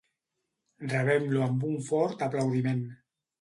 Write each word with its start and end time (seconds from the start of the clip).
Rebem-lo 0.93 1.43
amb 1.49 1.67
un 1.73 1.77
fort 1.91 2.25
aplaudiment. 2.29 2.83